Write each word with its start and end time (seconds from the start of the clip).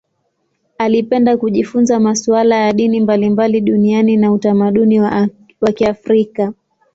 Alipenda 0.77 1.37
kujifunza 1.37 1.99
masuala 1.99 2.55
ya 2.55 2.73
dini 2.73 3.01
mbalimbali 3.01 3.61
duniani 3.61 4.17
na 4.17 4.31
utamaduni 4.33 4.99
wa 4.99 5.29
Kiafrika. 5.75 6.53